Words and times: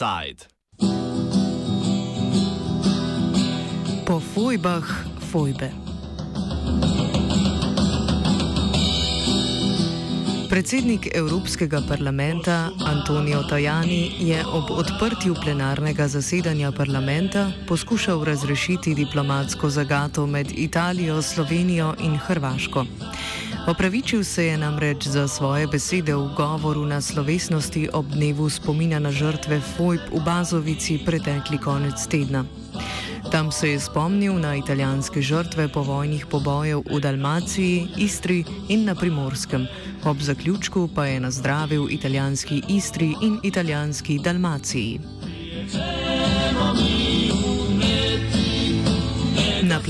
Offside. 0.00 0.48
Po 4.06 4.20
fojbah 4.34 4.84
fojbe. 5.30 5.70
Predsednik 10.48 11.08
Evropskega 11.14 11.82
parlamenta 11.88 12.70
Antonijo 12.86 13.42
Tajani 13.42 14.12
je 14.18 14.46
ob 14.46 14.70
odprtju 14.70 15.34
plenarnega 15.44 16.08
zasedanja 16.08 16.72
parlamenta 16.72 17.52
poskušal 17.68 18.24
razrešiti 18.24 18.94
diplomatsko 18.94 19.70
zagato 19.70 20.26
med 20.26 20.52
Italijo, 20.56 21.22
Slovenijo 21.22 21.94
in 21.98 22.16
Hrvaško. 22.16 22.84
Opravičil 23.66 24.24
se 24.24 24.44
je 24.44 24.58
namreč 24.58 25.06
za 25.06 25.28
svoje 25.28 25.66
besede 25.66 26.14
v 26.14 26.32
govoru 26.36 26.84
na 26.84 27.00
slovesnosti 27.00 27.88
ob 27.92 28.06
dnevu 28.06 28.50
spomina 28.50 28.98
na 28.98 29.12
žrtve 29.12 29.60
Fojb 29.60 30.00
v 30.12 30.20
Bazovici 30.24 30.98
pretekli 31.04 31.58
konec 31.58 32.06
tedna. 32.06 32.44
Tam 33.30 33.52
se 33.52 33.70
je 33.70 33.80
spomnil 33.80 34.34
na 34.38 34.56
italijanske 34.56 35.22
žrtve 35.22 35.68
povojnih 35.68 36.26
pobojev 36.26 36.82
v 36.88 37.00
Dalmaciji, 37.00 37.88
Istri 37.96 38.44
in 38.68 38.84
na 38.84 38.94
Primorskem. 38.94 39.66
Ob 40.04 40.18
zaključku 40.20 40.88
pa 40.94 41.06
je 41.06 41.20
nazdravil 41.20 41.86
italijanski 41.90 42.62
Istri 42.68 43.14
in 43.22 43.38
italijanski 43.42 44.18
Dalmaciji. 44.18 45.00
Na 45.74 46.09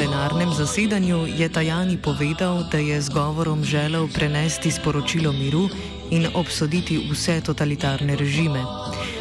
plenarnem 0.01 0.49
zasedanju 0.57 1.29
je 1.29 1.49
Tajani 1.49 2.01
povedal, 2.01 2.65
da 2.73 2.79
je 2.79 3.01
z 3.01 3.09
govorom 3.13 3.65
želel 3.65 4.09
prenesti 4.09 4.71
sporočilo 4.71 5.33
miru 5.33 5.69
in 6.11 6.25
obsoditi 6.35 6.97
vse 7.11 7.41
totalitarne 7.41 8.17
režime. 8.17 8.65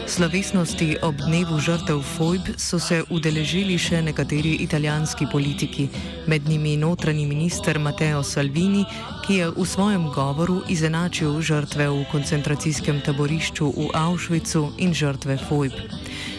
Slovesnosti 0.08 0.96
ob 1.02 1.16
dnevu 1.16 1.60
žrtev 1.60 2.00
Fojb 2.00 2.56
so 2.56 2.80
se 2.80 3.04
udeležili 3.10 3.76
še 3.76 4.00
nekateri 4.02 4.56
italijanski 4.64 5.28
politiki, 5.32 5.90
med 6.28 6.48
njimi 6.48 6.78
notranji 6.78 7.28
minister 7.28 7.80
Matteo 7.80 8.24
Salvini, 8.24 8.86
ki 9.28 9.34
je 9.36 9.52
v 9.52 9.66
svojem 9.68 10.08
govoru 10.16 10.62
izenačil 10.72 11.42
žrtve 11.42 11.90
v 11.92 12.08
koncentracijskem 12.12 13.04
taborišču 13.04 13.68
v 13.68 13.92
Auschwitzu 13.94 14.70
in 14.80 14.96
žrtve 14.96 15.36
Fojb. 15.44 15.76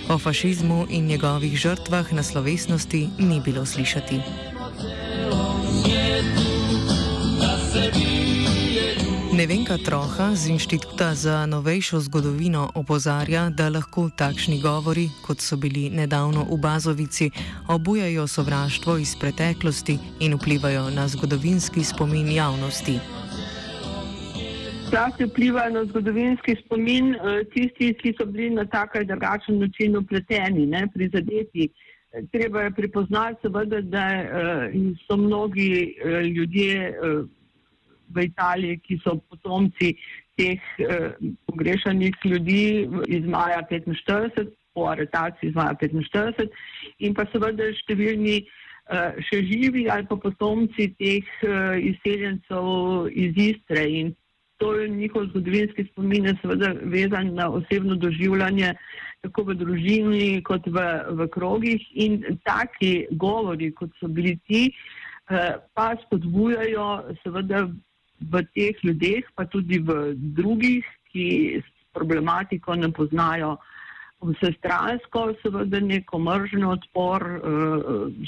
O 0.08 0.18
fašizmu 0.18 0.86
in 0.90 1.06
njegovih 1.06 1.56
žrtvah 1.56 2.12
na 2.12 2.22
slovesnosti 2.22 3.08
ni 3.18 3.40
bilo 3.40 3.66
slišati. 3.66 4.20
Nevenka 9.32 9.78
Troha 9.78 10.34
z 10.34 10.52
Inštituta 10.52 11.14
za 11.14 11.46
novejšo 11.46 12.00
zgodovino 12.00 12.70
opozarja, 12.74 13.48
da 13.50 13.68
lahko 13.68 14.10
takšni 14.12 14.60
govori, 14.60 15.08
kot 15.24 15.40
so 15.40 15.56
bili 15.56 15.90
nedavno 15.90 16.44
v 16.50 16.56
Bazovici, 16.56 17.30
obujajo 17.68 18.26
sovraštvo 18.26 18.98
iz 18.98 19.16
preteklosti 19.16 19.98
in 20.20 20.34
vplivajo 20.34 20.90
na 20.90 21.08
zgodovinski 21.08 21.84
spomin 21.84 22.32
javnosti. 22.32 23.19
Zlasti 24.91 25.24
vpliva 25.24 25.69
na 25.70 25.84
zgodovinski 25.84 26.56
spomin 26.64 27.14
eh, 27.14 27.44
tisti, 27.55 27.92
ki 27.94 28.14
so 28.19 28.27
bili 28.27 28.50
na 28.50 28.64
tak 28.64 28.97
ali 28.97 29.06
drugačen 29.06 29.58
način 29.58 29.97
upleteni, 29.97 30.66
ne, 30.66 30.86
prizadeti. 30.94 31.69
Treba 32.32 32.62
je 32.62 32.70
prepoznati, 32.74 33.38
seveda, 33.42 33.80
da 33.80 34.06
eh, 34.14 34.72
so 35.06 35.16
mnogi 35.16 35.94
eh, 36.05 36.22
ljudje 36.22 36.94
v 38.14 38.24
Italiji, 38.24 38.80
ki 38.82 38.98
so 39.05 39.14
potomci 39.30 39.94
teh 40.41 40.60
eh, 40.78 41.12
pogrešanih 41.47 42.14
ljudi 42.25 42.88
iz 43.06 43.26
maja 43.26 43.62
45, 43.70 44.48
po 44.75 44.87
aretaciji 44.87 45.50
iz 45.50 45.54
maja 45.54 45.75
45 45.82 46.48
in 46.98 47.14
pa 47.14 47.26
seveda 47.32 47.69
številni 47.82 48.37
eh, 48.41 49.20
še 49.28 49.43
živi 49.50 49.88
ali 49.91 50.06
pa 50.10 50.19
potomci 50.22 50.91
teh 50.98 51.34
eh, 51.44 51.76
izseljencev 51.93 53.10
iz 53.10 53.41
Istre 53.50 53.87
in 54.00 54.14
to 54.60 54.75
je 54.75 54.88
njihov 54.88 55.26
zgodovinski 55.26 55.84
spomin 55.84 56.26
je 56.26 56.34
seveda 56.43 56.72
vezan 56.82 57.34
na 57.34 57.50
osebno 57.50 57.94
doživljanje 57.97 58.75
tako 59.21 59.43
v 59.43 59.54
družini 59.54 60.43
kot 60.44 60.66
v, 60.66 60.84
v 61.16 61.28
krogih 61.32 61.84
in 61.94 62.21
taki 62.44 63.06
govori, 63.10 63.72
kot 63.72 63.91
so 64.00 64.09
bili 64.09 64.37
ti, 64.49 64.69
eh, 65.31 65.56
pa 65.75 65.94
spodbujajo 66.04 67.16
seveda 67.22 67.66
v 68.20 68.44
teh 68.54 68.84
ljudeh, 68.84 69.25
pa 69.34 69.44
tudi 69.49 69.81
v 69.81 70.15
drugih, 70.37 70.84
ki 71.12 71.60
problematiko 71.97 72.76
ne 72.76 72.93
poznajo 72.93 73.56
vse 74.20 74.53
stransko, 74.58 75.34
seveda 75.42 75.81
neko 75.81 76.19
mržno 76.19 76.70
odpor, 76.70 77.22
eh, 77.22 77.41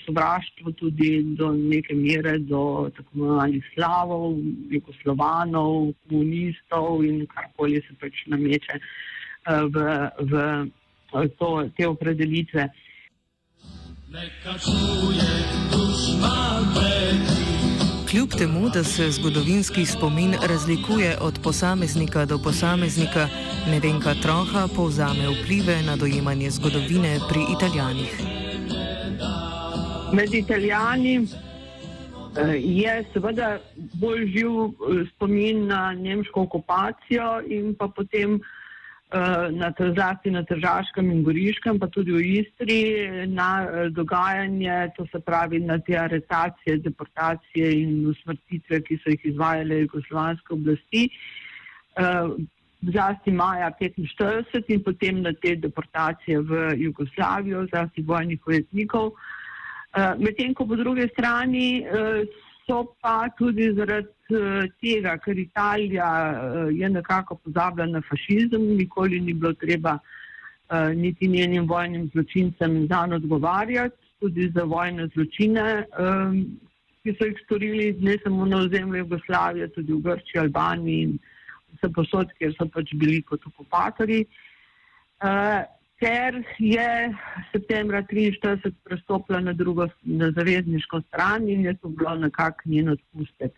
sovraštvo 0.06 0.72
tudi 0.72 1.22
do 1.22 1.52
neke 1.52 1.94
mere 1.94 2.38
do 2.38 2.90
tako 2.96 3.10
imenovanih 3.14 3.64
slavov, 3.74 4.36
jugoslovanov, 4.70 5.92
komunistov 6.08 7.04
in 7.04 7.26
karkoli 7.26 7.82
se 7.88 7.94
pač 8.00 8.24
nameče 8.26 8.78
eh, 8.78 9.62
v, 9.74 9.76
v 11.12 11.28
to, 11.38 11.68
te 11.76 11.88
opredelitve. 11.88 12.68
Neka 14.12 14.58
čuje 14.58 15.30
dušma 15.72 16.36
peti. 16.74 17.41
Kljub 18.12 18.28
temu, 18.38 18.68
da 18.74 18.84
se 18.84 19.10
zgodovinski 19.10 19.86
spomin 19.86 20.34
razlikuje 20.48 21.16
od 21.20 21.38
posameznika 21.42 22.24
do 22.24 22.38
posameznika, 22.38 23.28
Nevenka 23.70 24.14
Troha 24.22 24.68
povzame 24.76 25.26
vplive 25.28 25.82
na 25.82 25.96
dojemanje 25.96 26.50
zgodovine 26.50 27.18
pri 27.28 27.40
Italijanih. 27.56 28.12
Med 30.12 30.34
Italijani 30.34 31.14
eh, 31.16 31.26
je 32.58 33.04
seveda 33.12 33.58
bolj 33.94 34.26
živ 34.26 34.52
eh, 34.64 34.70
spomin 35.14 35.66
na 35.66 35.92
nemško 35.92 36.42
okupacijo 36.42 37.40
in 37.48 37.74
pa 37.74 37.88
potem 37.96 38.40
na 39.50 39.72
zlasti 39.76 40.30
na 40.30 40.42
Tržaškem 40.42 41.10
in 41.10 41.22
Goriškem, 41.22 41.78
pa 41.78 41.86
tudi 41.86 42.12
v 42.12 42.20
Istri, 42.40 42.80
na 43.28 43.64
eh, 43.64 43.90
dogajanje, 43.90 44.92
to 44.96 45.06
se 45.12 45.20
pravi 45.20 45.60
na 45.60 45.78
te 45.78 45.98
aretacije, 45.98 46.78
deportacije 46.78 47.82
in 47.82 48.06
usmrtitve, 48.08 48.80
ki 48.80 48.98
so 49.02 49.10
jih 49.10 49.26
izvajale 49.32 49.82
jugoslovanske 49.84 50.54
oblasti, 50.54 51.10
eh, 51.96 52.28
zlasti 52.82 53.30
maja 53.30 53.70
1945 53.80 54.72
in 54.72 54.82
potem 54.82 55.20
na 55.22 55.32
te 55.32 55.56
deportacije 55.56 56.40
v 56.40 56.72
Jugoslavijo, 56.76 57.66
zlasti 57.70 58.02
vojnih 58.02 58.40
ujetnikov. 58.46 59.12
Medtem 60.18 60.54
ko 60.54 60.64
po 60.66 60.74
druge 60.74 61.04
strani 61.12 61.84
so 62.66 62.94
pa 63.02 63.28
tudi 63.38 63.72
zaradi 63.74 64.08
eh, 64.30 64.68
tega, 64.80 65.16
ker 65.18 65.38
Italija 65.38 66.08
eh, 66.32 66.72
je 66.78 66.88
nekako 66.88 67.34
pozabila 67.34 67.86
na 67.86 68.02
fašizem, 68.08 68.76
nikoli 68.76 69.20
ni 69.20 69.32
bilo 69.32 69.52
treba 69.52 69.98
eh, 69.98 70.94
niti 70.94 71.28
njenim 71.28 71.68
vojnim 71.68 72.08
zločincem 72.12 72.86
zanj 72.90 73.14
odgovarjati, 73.14 73.96
tudi 74.20 74.50
za 74.54 74.62
vojne 74.64 75.08
zločine, 75.14 75.64
ki 77.02 77.14
so 77.18 77.26
jih 77.26 77.38
storili 77.44 77.88
ne 77.98 78.14
samo 78.22 78.46
na 78.46 78.60
ozemlju 78.62 79.00
Jugoslavije, 79.00 79.66
tudi 79.74 79.92
v 79.92 79.98
Grčiji, 80.04 80.40
Albaniji 80.40 81.00
in 81.02 81.16
vse 81.72 81.90
posod, 81.96 82.30
kjer 82.38 82.54
so 82.54 82.68
pač 82.70 82.92
bili 82.94 83.18
kot 83.26 83.42
okupatori 83.50 84.20
ker 86.02 86.42
je 86.58 87.14
septembra 87.52 88.02
1943 88.02 88.72
prestopila 88.84 89.40
na 89.40 89.52
drugo, 89.52 89.86
na 90.02 90.32
zavezniško 90.34 91.00
stran 91.08 91.48
in 91.48 91.64
je 91.64 91.74
to 91.74 91.88
bilo 91.88 92.14
nekako 92.14 92.62
njen 92.64 92.88
odpustek. 92.88 93.52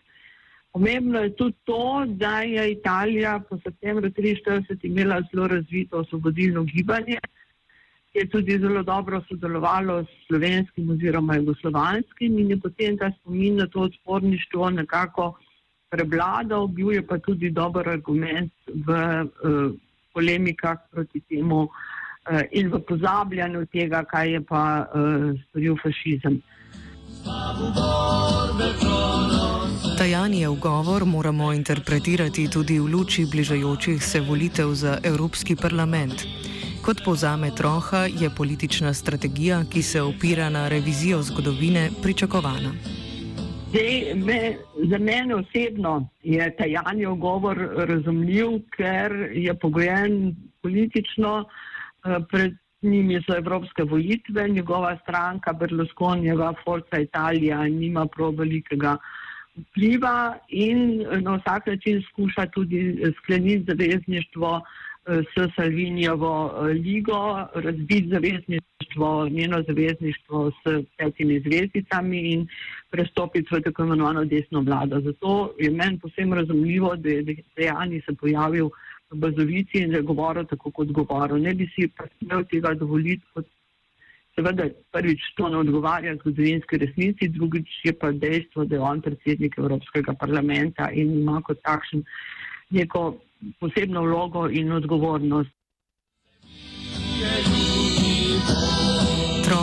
Pomembno 0.73 1.19
je 1.23 1.35
tudi 1.35 1.55
to, 1.63 2.03
da 2.07 2.41
je 2.41 2.71
Italija 2.71 3.39
po 3.49 3.57
septembru 3.63 4.09
1943 4.09 4.77
imela 4.83 5.21
zelo 5.31 5.47
razvito 5.47 5.97
osvobodilno 5.97 6.63
gibanje, 6.63 7.17
ki 8.11 8.19
je 8.19 8.29
tudi 8.29 8.59
zelo 8.59 8.83
dobro 8.83 9.21
sodelovalo 9.29 10.03
s 10.03 10.27
slovenskim 10.27 10.89
oziroma 10.89 11.35
jugoslovanskim 11.35 12.39
in 12.39 12.49
je 12.49 12.59
potem 12.59 12.97
ta 12.97 13.11
spomin 13.19 13.55
na 13.55 13.67
to 13.67 13.87
odporništvo 13.89 14.69
nekako 14.69 15.33
prevladal, 15.89 16.67
bil 16.67 16.91
je 16.91 17.07
pa 17.07 17.17
tudi 17.17 17.49
dober 17.49 17.89
argument 17.89 18.53
v 18.67 18.91
uh, 18.91 19.73
polemikah 20.13 20.77
proti 20.91 21.19
temu 21.19 21.63
uh, 21.63 21.69
in 22.51 22.69
v 22.73 22.79
pozabljanju 22.87 23.65
tega, 23.65 24.03
kaj 24.03 24.31
je 24.31 24.41
pa 24.41 24.85
uh, 24.85 25.39
storil 25.49 25.77
fašizem. 25.83 26.41
Tajanijev 29.97 30.53
govor 30.61 31.05
moramo 31.05 31.53
interpretirati 31.53 32.49
tudi 32.51 32.79
v 32.79 32.85
luči 32.85 33.25
bližajočih 33.31 34.03
se 34.03 34.21
volitev 34.21 34.73
za 34.73 34.97
Evropski 35.03 35.55
parlament. 35.55 36.25
Kot 36.85 37.01
povzame 37.05 37.51
Troha, 37.55 38.05
je 38.21 38.29
politična 38.37 38.93
strategija, 38.93 39.63
ki 39.73 39.81
se 39.81 40.01
opira 40.01 40.49
na 40.49 40.67
revizijo 40.67 41.21
zgodovine, 41.21 41.89
pričakovana. 42.03 42.73
Zdaj, 43.69 44.13
me, 44.15 44.57
za 44.89 44.97
mene 44.97 45.35
osebno 45.35 46.09
je 46.23 46.55
Tajanijev 46.57 47.15
govor 47.15 47.57
razumljiv, 47.75 48.47
ker 48.77 49.11
je 49.33 49.59
pogojen 49.59 50.35
politično, 50.61 51.39
uh, 51.39 51.64
pred 52.31 52.53
njimi 52.81 53.21
so 53.25 53.37
evropske 53.37 53.83
volitve, 53.83 54.49
njegova 54.49 54.97
stranka 55.01 55.53
Berlusconijeva 55.53 56.53
Forza 56.63 56.99
Italija 56.99 57.63
nima 57.63 58.05
prav 58.05 58.35
velikega 58.37 58.97
vpliva 59.55 60.37
in 60.49 61.05
na 61.21 61.35
vsak 61.35 61.67
način 61.67 62.03
skuša 62.09 62.45
tudi 62.45 63.01
skleniti 63.17 63.65
zavezništvo 63.67 64.61
s 65.07 65.55
Salvinijevo 65.55 66.61
ligo, 66.73 67.47
razbiti 67.53 68.09
zavezništvo, 68.09 69.29
njeno 69.29 69.63
zavezništvo 69.67 70.51
s 70.51 70.85
petimi 70.97 71.39
zvezdicami 71.39 72.31
in 72.31 72.47
prestopiti 72.89 73.55
v 73.55 73.61
tako 73.61 73.83
imenovano 73.83 74.25
desno 74.25 74.61
vlado. 74.61 74.99
Zato 74.99 75.53
je 75.59 75.71
meni 75.71 75.99
posebno 75.99 76.35
razumljivo, 76.35 76.95
da 76.95 77.09
je 77.09 77.23
dejani 77.57 78.01
se 78.01 78.15
pojavil 78.15 78.69
Bazovici 79.11 79.77
in 79.77 79.91
da 79.91 79.97
je 79.97 80.03
govoril 80.03 80.45
tako, 80.45 80.71
kot 80.71 80.91
govoril. 80.91 81.37
Ne 81.37 81.53
bi 81.53 81.67
si 81.75 81.87
pa 81.87 82.07
smel 82.17 82.43
tega 82.51 82.73
dovoliti, 82.73 83.23
kot 83.33 83.45
seveda 84.35 84.67
prvič 84.91 85.21
to 85.37 85.49
ne 85.49 85.57
odgovarja 85.57 86.15
zgodovinski 86.15 86.77
resnici, 86.77 87.29
drugič 87.29 87.69
je 87.83 87.93
pa 87.99 88.11
dejstvo, 88.11 88.65
da 88.65 88.75
je 88.75 88.81
on 88.81 89.01
predsednik 89.01 89.57
Evropskega 89.57 90.13
parlamenta 90.19 90.89
in 90.91 91.19
ima 91.19 91.41
kot 91.41 91.61
takšen 91.63 92.03
neko 92.69 93.05
posebno 93.59 94.01
vlogo 94.03 94.49
in 94.49 94.71
odgovornost. 94.71 95.51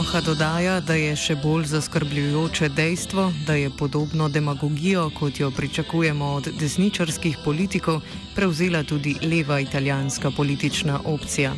Troha 0.02 0.20
dodaja, 0.20 0.80
da 0.82 0.96
je 0.98 1.12
še 1.14 1.34
bolj 1.38 1.68
zaskrbljujoče 1.70 2.68
dejstvo, 2.74 3.28
da 3.46 3.54
je 3.54 3.68
podobno 3.78 4.26
demagogijo, 4.28 5.04
kot 5.14 5.38
jo 5.38 5.50
pričakujemo 5.54 6.30
od 6.38 6.48
desničarskih 6.58 7.36
politikov, 7.44 8.00
prevzela 8.34 8.80
tudi 8.82 9.12
leva 9.22 9.60
italijanska 9.62 10.32
politična 10.36 10.98
opcija. 11.06 11.52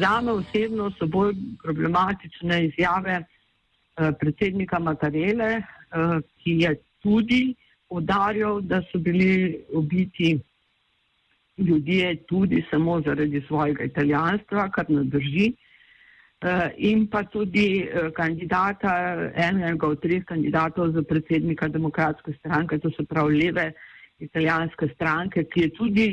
Za 0.00 0.14
me 0.24 0.38
osebno 0.38 0.88
so 0.96 1.10
bolj 1.12 1.36
problematične 1.62 2.64
izjave 2.70 3.20
eh, 3.20 4.10
predsednika 4.20 4.80
Matarele, 4.80 5.52
eh, 5.60 6.18
ki 6.40 6.58
je 6.64 6.74
tudi 7.04 7.42
podarjal, 7.88 8.62
da 8.64 8.80
so 8.88 8.98
bili 8.98 9.60
ubiti 9.76 10.38
ljudje 11.58 12.16
tudi 12.32 12.64
samo 12.70 13.00
zaradi 13.04 13.44
svojega 13.46 13.84
italijanstva, 13.92 14.70
kar 14.72 14.88
ne 14.88 15.04
drži. 15.04 15.52
Uh, 16.40 16.70
in 16.76 17.08
pa 17.08 17.24
tudi 17.24 17.82
uh, 17.82 18.12
kandidata, 18.14 19.32
enega 19.34 19.88
od 19.88 19.98
treh 19.98 20.22
kandidatov 20.22 20.92
za 20.94 21.02
predsednika 21.02 21.66
demokratske 21.66 22.30
stranke, 22.38 22.78
to 22.78 22.92
so 22.94 23.02
prav 23.02 23.26
leve 23.26 23.72
italijanske 24.22 24.86
stranke, 24.94 25.48
ki 25.50 25.64
je 25.64 25.70
tudi 25.74 26.06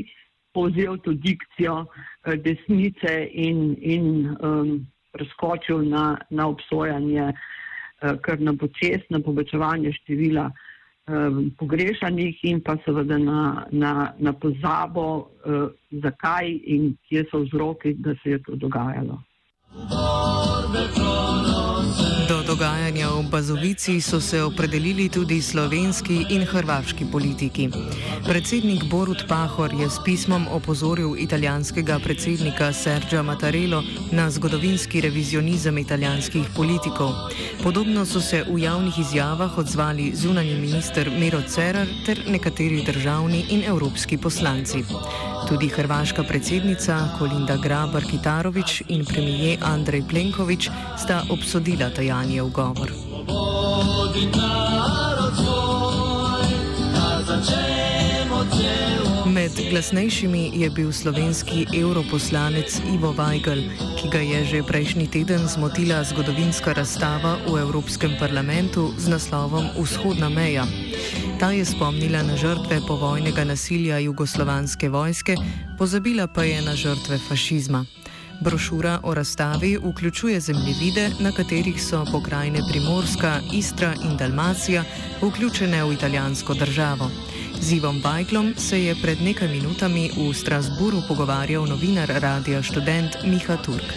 povzel 0.50 0.98
to 1.06 1.14
dikcijo 1.14 1.76
uh, 1.86 2.34
desnice 2.42 3.14
in, 3.32 3.76
in 3.78 4.08
um, 4.42 4.72
preskočil 5.14 5.86
na, 5.94 6.18
na 6.30 6.50
obsojanje, 6.50 7.30
kar 8.22 8.42
na 8.42 8.52
počest, 8.58 9.06
na 9.10 9.22
povečevanje 9.24 9.94
števila 10.02 10.50
um, 10.50 11.54
pogrešanih 11.58 12.42
in 12.50 12.60
pa 12.66 12.76
seveda 12.86 13.18
na, 13.22 13.68
na, 13.72 13.94
na 14.18 14.34
pozabo, 14.34 15.06
uh, 15.46 15.70
zakaj 16.02 16.50
in 16.50 16.96
kje 17.06 17.28
so 17.30 17.46
vzroki, 17.46 17.94
da 17.94 18.18
se 18.24 18.36
je 18.36 18.44
to 18.44 18.58
dogajalo. 18.58 19.22
بار 19.90 20.68
Do 22.26 22.42
dogajanja 22.42 23.10
v 23.22 23.30
Bazovici 23.30 24.02
so 24.02 24.18
se 24.18 24.42
opredelili 24.42 25.10
tudi 25.10 25.42
slovenski 25.42 26.26
in 26.34 26.42
hrvaški 26.42 27.06
politiki. 27.12 27.70
Predsednik 28.26 28.84
Borut 28.90 29.28
Pahor 29.30 29.70
je 29.70 29.86
s 29.90 30.02
pismom 30.02 30.48
opozoril 30.50 31.14
italijanskega 31.22 32.00
predsednika 32.00 32.74
Sergio 32.74 33.22
Mattarello 33.24 33.84
na 34.12 34.26
zgodovinski 34.32 35.02
revizionizem 35.02 35.78
italijanskih 35.78 36.50
politikov. 36.56 37.14
Podobno 37.64 38.06
so 38.06 38.22
se 38.22 38.42
v 38.50 38.58
javnih 38.58 39.00
izjavah 39.00 39.58
odzvali 39.58 40.16
zunanji 40.16 40.56
minister 40.56 41.12
Miro 41.20 41.42
Cerar 41.42 41.88
ter 42.06 42.24
nekateri 42.28 42.82
državni 42.86 43.46
in 43.50 43.64
evropski 43.70 44.18
poslanci. 44.18 44.82
Tudi 45.46 45.68
hrvaška 45.70 46.24
predsednica 46.24 46.98
Kolinda 47.20 47.58
Grabar 47.62 48.02
Kitarovič 48.02 48.82
in 48.88 49.06
premije 49.06 49.58
Andrej 49.62 50.02
Plenković 50.10 50.70
sta 50.98 51.22
obsodila 51.30 51.90
tajanje 51.90 52.15
v 52.24 52.50
govor. 52.52 52.90
Med 59.26 59.52
glasnejšimi 59.70 60.52
je 60.56 60.70
bil 60.70 60.92
slovenski 60.92 61.68
europoslanec 61.76 62.80
Ivo 62.94 63.12
Weigl, 63.12 63.68
ki 64.00 64.08
ga 64.08 64.22
je 64.24 64.40
že 64.46 64.64
prejšnji 64.64 65.08
teden 65.12 65.44
zmotila 65.48 66.04
zgodovinska 66.08 66.72
razstava 66.72 67.36
v 67.44 67.60
Evropskem 67.60 68.16
parlamentu 68.16 68.96
z 68.98 69.12
naslovom 69.12 69.68
Vzhodna 69.76 70.30
meja. 70.30 70.64
Ta 71.40 71.52
je 71.52 71.68
spomnila 71.68 72.24
na 72.24 72.40
žrtve 72.40 72.80
povojnega 72.88 73.44
nasilja 73.44 74.00
jugoslovanske 74.00 74.88
vojske, 74.90 75.36
pozabila 75.78 76.32
pa 76.32 76.48
je 76.48 76.62
na 76.64 76.76
žrtve 76.76 77.20
fašizma. 77.28 77.84
Brošura 78.42 79.00
o 79.04 79.14
razstavi 79.14 79.78
vključuje 79.84 80.40
zemljevide, 80.40 81.10
na 81.20 81.32
katerih 81.32 81.82
so 81.84 82.06
pokrajine 82.12 82.60
Primorska, 82.72 83.40
Istra 83.54 83.94
in 84.04 84.18
Dalmacija 84.18 84.84
vključene 85.22 85.84
v 85.84 85.94
italijansko 85.94 86.54
državo. 86.54 87.10
Z 87.62 87.72
Ivom 87.72 88.02
Bajklom 88.02 88.54
se 88.58 88.84
je 88.84 88.96
pred 89.02 89.22
nekaj 89.22 89.48
minutami 89.48 90.12
v 90.18 90.34
Strasburu 90.34 91.02
pogovarjal 91.08 91.66
novinar 91.66 92.12
Radia 92.22 92.64
Student 92.64 93.16
Miha 93.26 93.58
Turk. 93.58 93.94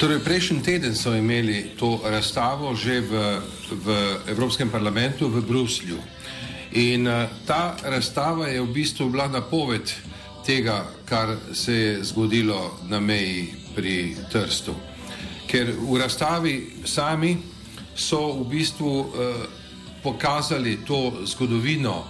Torej, 0.00 0.18
prejšnji 0.24 0.62
teden 0.62 0.94
so 0.94 1.14
imeli 1.14 1.70
to 1.78 2.00
razstavo 2.04 2.74
že 2.74 3.00
v, 3.00 3.40
v 3.84 3.86
Evropskem 4.28 4.70
parlamentu 4.70 5.28
v 5.28 5.42
Bruslju. 5.42 5.98
In 6.72 7.06
uh, 7.06 7.30
ta 7.46 7.76
razstava 7.84 8.48
je 8.48 8.60
v 8.60 8.72
bistvu 8.72 9.10
bila 9.10 9.28
napoved 9.28 9.94
tega, 10.46 10.84
kar 11.04 11.36
se 11.52 11.74
je 11.74 12.04
zgodilo 12.04 12.78
na 12.88 13.00
meji 13.00 13.54
pri 13.74 14.16
Trstu. 14.32 14.74
Ker 15.46 15.72
v 15.78 15.98
razstavi 15.98 16.54
sami 16.84 17.36
so 17.96 18.32
v 18.42 18.48
bistvu 18.50 19.00
uh, 19.00 19.06
pokazali 20.02 20.78
to 20.86 21.12
zgodovino 21.26 21.96
uh, 21.98 22.04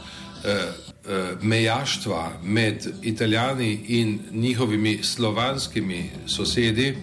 uh, 0.44 1.42
mejaštva 1.42 2.32
med 2.42 2.86
Italijani 3.02 3.80
in 3.88 4.18
njihovimi 4.32 5.02
slovanskimi 5.02 6.10
sosedi. 6.26 6.96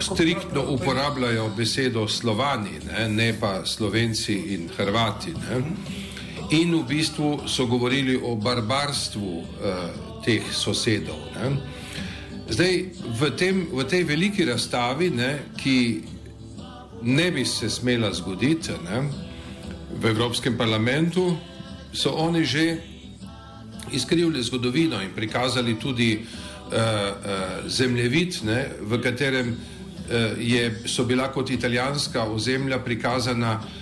Striktno 0.00 0.64
uporabljajo 0.68 1.48
besedo 1.56 2.08
slovani, 2.08 2.70
ne, 2.86 3.08
ne 3.08 3.34
pa 3.40 3.66
slovenci 3.66 4.34
in 4.34 4.68
hrvati. 4.76 5.30
Ne 5.30 6.07
in 6.50 6.74
v 6.74 6.84
bistvu 6.88 7.48
so 7.48 7.66
govorili 7.66 8.16
o 8.16 8.36
barbarstvu 8.36 9.30
uh, 9.38 9.44
teh 10.24 10.42
sosedov. 10.52 11.18
Ne. 11.36 11.56
Zdaj, 12.48 12.72
v, 13.20 13.22
tem, 13.36 13.68
v 13.68 13.84
tej 13.84 14.04
veliki 14.08 14.44
razstavi, 14.48 15.10
ne, 15.12 15.52
ki 15.52 15.78
ne 17.04 17.28
bi 17.30 17.44
se 17.44 17.68
smela 17.70 18.08
zgoditi 18.12 18.72
ne, 18.84 19.04
v 20.00 20.04
Evropskem 20.08 20.56
parlamentu, 20.56 21.36
so 21.92 22.16
oni 22.16 22.44
že 22.44 22.64
izkrivili 23.92 24.42
zgodovino 24.42 25.00
in 25.00 25.12
prikazali 25.12 25.76
tudi 25.76 26.16
uh, 26.16 26.24
uh, 26.24 26.80
zemljevid, 27.68 28.40
ne, 28.44 28.60
v 28.80 29.00
katerem 29.00 29.52
uh, 29.52 30.32
je, 30.40 30.88
so 30.88 31.04
bila 31.04 31.28
kot 31.32 31.50
italijanska 31.50 32.24
ozemlja 32.24 32.80
prikazana 32.80 33.60
Eh, 33.60 33.77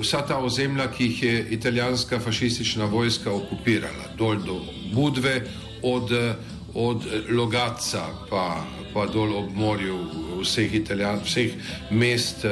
vsa 0.00 0.22
ta 0.26 0.38
ozemlja, 0.38 0.86
ki 0.90 1.04
jih 1.04 1.22
je 1.22 1.46
italijanska 1.50 2.20
fašistična 2.20 2.84
vojska 2.84 3.32
okupirala, 3.32 4.12
dol 4.16 4.36
do 4.44 4.60
Budve, 4.94 5.42
od, 5.82 6.12
od 6.74 7.06
Logaca 7.30 8.06
pa, 8.30 8.64
pa 8.94 9.06
dol 9.06 9.36
ob 9.36 9.54
morju 9.54 9.98
vseh, 10.42 10.74
Italijan, 10.74 11.20
vseh 11.24 11.52
mest 11.90 12.44
uh, 12.44 12.50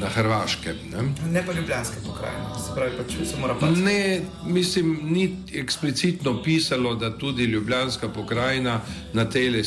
na 0.00 0.08
Hrvaškem. 0.08 0.76
Ne, 0.92 1.02
ne 1.32 1.42
pa 1.46 1.52
ljubljanske 1.52 1.96
pokrajine, 2.06 2.44
se 2.66 2.74
pravi, 2.74 2.92
pa 2.96 3.04
če 3.12 3.26
se 3.26 3.40
mora 3.40 3.56
pa. 3.60 3.70
Ne, 3.70 4.20
mislim, 4.44 4.98
ni 5.02 5.36
eksplicitno 5.54 6.42
pisalo, 6.42 6.94
da 6.94 7.10
tudi 7.18 7.44
ljubljanska 7.44 8.08
pokrajina 8.08 8.80
na 9.12 9.24
tej 9.24 9.62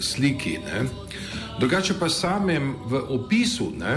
sliki. 0.00 0.58
Ne. 0.58 0.84
Drugače 1.60 1.94
pa 2.00 2.08
samem 2.08 2.74
v 2.86 3.02
opisu, 3.08 3.72
ne, 3.78 3.96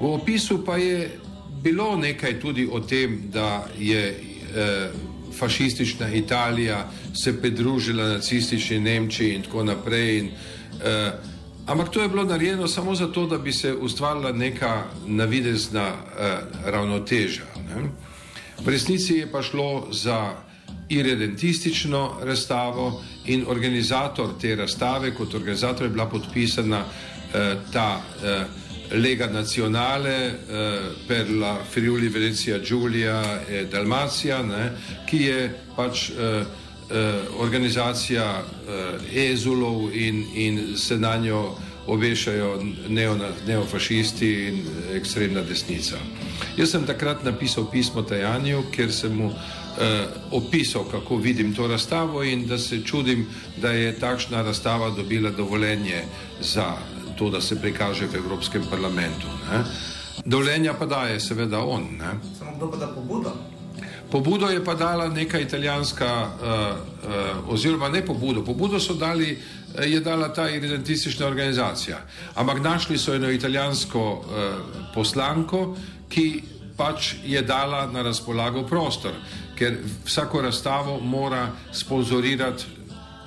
V 0.00 0.04
opisu 0.04 0.64
pa 0.64 0.76
je 0.76 1.18
bilo 1.62 1.96
nekaj 1.96 2.40
tudi 2.40 2.68
o 2.72 2.80
tem, 2.80 3.22
da 3.32 3.66
je 3.78 4.08
eh, 4.08 4.90
fašistična 5.38 6.12
Italija 6.14 6.90
se 7.14 7.40
pridružila 7.40 8.08
nacistični 8.08 8.80
Nemčiji 8.80 9.34
in 9.34 9.42
tako 9.42 9.64
naprej. 9.64 10.18
In, 10.18 10.30
eh, 10.84 11.12
ampak 11.66 11.88
to 11.88 12.02
je 12.02 12.08
bilo 12.08 12.24
narejeno 12.24 12.68
samo 12.68 12.94
zato, 12.94 13.26
da 13.26 13.38
bi 13.38 13.52
se 13.52 13.74
ustvarila 13.74 14.32
neka 14.32 14.84
navidezna 15.06 15.86
eh, 15.88 16.38
ravnoteža. 16.64 17.46
Ne? 17.56 17.90
V 18.64 18.68
resnici 18.68 19.14
je 19.14 19.32
pa 19.32 19.42
šlo 19.42 19.88
za 19.92 20.34
irredentistično 20.88 22.12
razstavo 22.22 23.02
in 23.26 23.44
organizator 23.48 24.28
te 24.40 24.56
razstave, 24.56 25.14
kot 25.14 25.34
organizator 25.34 25.86
je 25.86 25.90
bila 25.90 26.06
podpisana 26.06 26.84
eh, 27.34 27.56
ta 27.72 28.00
eh, 28.24 28.44
Lega 28.92 29.26
Nazionale 29.26 30.38
eh, 30.48 30.78
per 31.06 31.30
la 31.30 31.58
Friuli 31.68 32.08
Venecija 32.08 32.58
Giulia 32.58 33.46
e 33.46 33.66
Dalmacija, 33.66 34.42
ne, 34.42 34.70
ki 35.06 35.22
je 35.22 35.50
pač 35.76 36.10
eh, 36.10 36.44
eh, 36.90 37.12
organizacija 37.38 38.42
eh, 38.42 39.30
ezulov 39.30 39.94
in, 39.94 40.24
in 40.34 40.76
se 40.76 40.98
na 40.98 41.16
njo 41.16 41.56
obešajo 41.86 42.62
neona, 42.88 43.28
neofašisti 43.46 44.32
in 44.48 44.60
ekstremna 44.94 45.42
desnica. 45.42 45.96
Jaz 46.56 46.70
sem 46.70 46.86
takrat 46.86 47.24
napisal 47.24 47.70
pismo 47.70 48.02
Tajanju, 48.02 48.62
ker 48.70 48.92
sem 48.92 49.16
mu 49.16 49.30
eh, 49.30 50.06
opisal, 50.30 50.84
kako 50.90 51.16
vidim 51.16 51.54
to 51.54 51.66
razstavo 51.66 52.22
in 52.22 52.46
da 52.46 52.58
se 52.58 52.82
čudim, 52.84 53.26
da 53.56 53.70
je 53.70 53.98
takšna 53.98 54.42
razstava 54.42 54.90
dobila 54.90 55.30
dovoljenje 55.30 56.04
za 56.40 56.76
to, 57.20 57.30
da 57.30 57.40
se 57.40 57.60
prikaže 57.60 58.06
v 58.06 58.14
Evropskem 58.14 58.64
parlamentu. 58.70 59.28
Ne. 59.52 59.64
Dovoljenja 60.24 60.72
pa 60.72 60.86
daje 60.86 61.20
seveda 61.20 61.60
on. 61.60 61.84
Ne. 62.00 62.16
Samo 62.38 62.56
kdo 62.56 62.70
pa 62.70 62.76
da 62.76 62.88
pobudo? 62.88 63.32
Pobudo 64.10 64.48
je 64.48 64.64
pa 64.64 64.74
dala 64.74 65.08
neka 65.08 65.38
italijanska, 65.38 66.08
uh, 66.08 66.30
uh, 67.44 67.52
oziroma 67.52 67.88
ne 67.88 68.00
pobudo, 68.06 68.42
pobudo 68.44 68.80
so 68.80 68.96
dali, 68.96 69.36
uh, 69.36 69.84
je 69.84 70.00
dala 70.00 70.32
ta 70.32 70.48
identistična 70.48 71.26
organizacija. 71.26 72.00
Ampak 72.34 72.62
našli 72.64 72.98
so 72.98 73.14
eno 73.14 73.30
italijansko 73.30 74.00
uh, 74.00 74.24
poslanko, 74.94 75.76
ki 76.08 76.42
pač 76.76 77.14
je 77.24 77.42
dala 77.42 77.86
na 77.92 78.02
razpolago 78.02 78.64
prostor, 78.64 79.12
ker 79.54 79.76
vsako 80.08 80.40
razstavo 80.48 81.00
mora 81.00 81.50
sponzorirati 81.72 82.79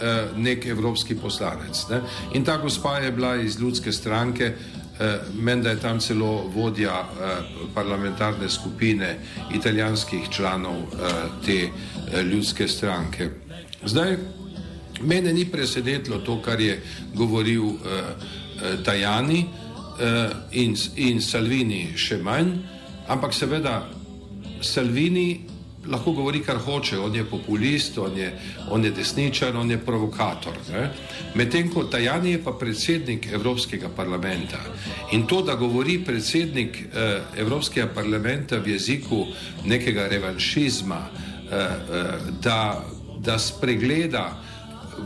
uh, 0.03 0.37
nek 0.37 0.65
evropski 0.65 1.15
poslanec. 1.15 1.87
Ne? 1.89 2.01
In 2.33 2.43
ta 2.43 2.57
gospa 2.57 2.97
je 2.99 3.11
bila 3.11 3.35
iz 3.35 3.59
ljudske 3.59 3.91
stranke, 3.91 4.53
Eh, 4.99 5.19
menda 5.33 5.69
je 5.69 5.79
tam 5.79 5.99
celo 5.99 6.47
vodja 6.55 6.91
eh, 7.01 7.37
parlamentarne 7.73 8.49
skupine 8.49 9.19
italijanskih 9.53 10.29
članov 10.29 10.75
eh, 10.75 11.13
te 11.45 11.69
ljudske 12.23 12.67
stranke. 12.67 13.29
Zdaj, 13.85 14.17
mene 15.01 15.33
ni 15.33 15.45
presenetilo 15.45 16.17
to, 16.17 16.41
kar 16.41 16.61
je 16.61 16.81
govoril 17.13 17.63
Tajani 18.85 19.45
in, 20.51 20.75
in 20.95 21.21
Salvini 21.21 21.97
še 21.97 22.17
manj, 22.17 22.53
ampak 23.07 23.33
seveda 23.33 23.89
Salvini 24.61 25.41
lahko 25.87 26.11
govori, 26.11 26.39
kar 26.43 26.57
hoče, 26.57 26.99
on 26.99 27.15
je 27.15 27.23
populist, 27.25 27.97
on 27.97 28.17
je, 28.17 28.39
on 28.69 28.85
je 28.85 28.91
desničar, 28.91 29.55
on 29.55 29.71
je 29.71 29.77
provokator. 29.77 30.53
Medtem 31.35 31.69
ko 31.73 31.83
Tajani 31.83 32.31
je 32.31 32.43
pa 32.43 32.51
predsednik 32.51 33.27
Evropskega 33.33 33.89
parlamenta 33.89 34.59
in 35.11 35.27
to, 35.27 35.41
da 35.41 35.55
govori 35.55 35.99
predsednik 36.05 36.77
eh, 36.79 37.21
Evropskega 37.37 37.87
parlamenta 37.93 38.57
v 38.57 38.67
jeziku 38.77 39.25
nekega 39.65 40.07
revanšizma, 40.07 41.01
eh, 41.03 41.55
eh, 41.55 42.31
da, 42.41 42.83
da 43.19 43.39
spregleda 43.39 44.41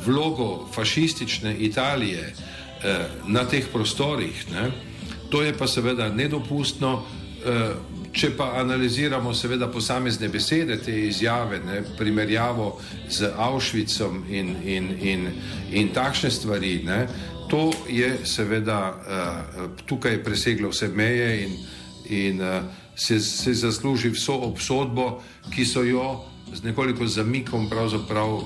vlogo 0.05 0.67
fašistične 0.73 1.55
Italije 1.59 2.33
eh, 2.83 2.97
na 3.27 3.45
teh 3.45 3.65
prostorih, 3.73 4.51
ne? 4.51 4.71
to 5.29 5.41
je 5.41 5.53
pa 5.57 5.67
seveda 5.67 6.09
nedopustno. 6.09 7.03
Eh, 7.45 7.97
Če 8.17 8.31
pa 8.33 8.47
analiziramo 8.57 9.29
seveda 9.37 9.67
posamezne 9.69 10.25
besede 10.33 10.79
te 10.81 10.93
izjave, 11.05 11.59
ne, 11.61 11.83
primerjavo 11.99 12.71
z 13.13 13.29
Auschwitzom 13.37 14.23
in, 14.33 14.55
in, 14.65 14.87
in, 15.05 15.27
in 15.69 15.91
takšne 15.93 16.31
stvari, 16.33 16.79
ne, 16.87 17.03
to 17.47 17.69
je 17.89 18.09
seveda 18.25 18.79
uh, 18.89 19.67
tukaj 19.85 20.17
preseglo 20.25 20.73
vse 20.73 20.89
meje 20.89 21.29
in, 21.43 21.53
in 22.09 22.41
uh, 22.41 22.65
se, 22.95 23.19
se 23.21 23.53
zasluži 23.53 24.09
vso 24.09 24.39
obsodbo, 24.49 25.21
ki 25.53 25.65
so 25.65 25.85
jo 25.85 26.09
z 26.53 26.65
nekoliko 26.65 27.05
zamikom 27.05 27.69
pravzaprav 27.69 28.41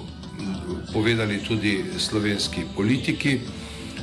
povedali 0.92 1.40
tudi 1.48 1.80
slovenski 1.98 2.68
politiki. 2.76 3.40